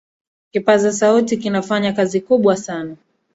kipaza 0.51 0.91
sauti 0.93 1.37
kinafanya 1.37 1.93
kazi 1.93 2.21
kubwa 2.21 2.57
sana 2.57 2.95